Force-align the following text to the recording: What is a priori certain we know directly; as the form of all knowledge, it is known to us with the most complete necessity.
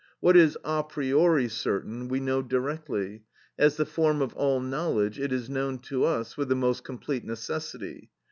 What 0.19 0.35
is 0.35 0.57
a 0.63 0.83
priori 0.83 1.47
certain 1.47 2.07
we 2.07 2.19
know 2.19 2.41
directly; 2.41 3.21
as 3.59 3.77
the 3.77 3.85
form 3.85 4.19
of 4.19 4.33
all 4.33 4.59
knowledge, 4.59 5.19
it 5.19 5.31
is 5.31 5.47
known 5.47 5.77
to 5.93 6.05
us 6.05 6.35
with 6.35 6.49
the 6.49 6.55
most 6.55 6.83
complete 6.83 7.23
necessity. 7.23 8.09